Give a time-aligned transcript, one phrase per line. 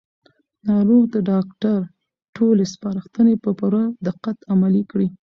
[0.67, 1.77] ناروغ د ډاکټر
[2.35, 5.07] ټولې سپارښتنې په پوره دقت عملي کړې